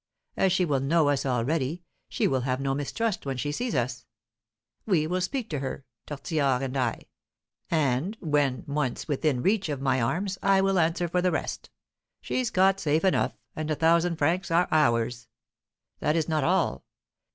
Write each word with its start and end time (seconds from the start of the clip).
As 0.35 0.51
she 0.51 0.65
will 0.65 0.79
know 0.79 1.09
us 1.09 1.27
already, 1.27 1.83
she 2.09 2.27
will 2.27 2.41
have 2.41 2.59
no 2.59 2.73
mistrust 2.73 3.23
when 3.23 3.37
she 3.37 3.51
sees 3.51 3.75
us. 3.75 4.07
We 4.87 5.05
will 5.05 5.21
speak 5.21 5.47
to 5.51 5.59
her, 5.59 5.85
Tortillard 6.07 6.63
and 6.63 6.75
I; 6.75 7.01
and, 7.69 8.17
when 8.19 8.63
once 8.65 9.07
within 9.07 9.43
reach 9.43 9.69
of 9.69 9.79
my 9.79 10.01
arms, 10.01 10.39
I 10.41 10.59
will 10.59 10.79
answer 10.79 11.07
for 11.07 11.21
the 11.21 11.29
rest. 11.29 11.69
She's 12.19 12.49
caught 12.49 12.79
safe 12.79 13.05
enough, 13.05 13.37
and 13.55 13.69
the 13.69 13.75
thousand 13.75 14.15
francs 14.15 14.49
are 14.49 14.67
ours. 14.71 15.27
That 15.99 16.15
is 16.15 16.27
not 16.27 16.43
all. 16.43 16.83